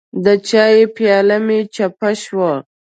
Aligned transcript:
د 0.23 0.27
چای 0.47 0.77
پیاله 0.95 1.37
مې 1.45 1.59
چپه 1.75 2.09
شوه. 2.23 2.51